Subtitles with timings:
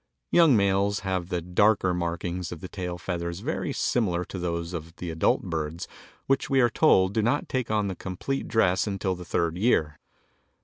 [0.31, 4.95] Young males have the darker markings of the tail feathers very similar to those of
[4.95, 5.87] the adult birds,
[6.25, 9.99] which we are told do not take on the complete dress until the third year.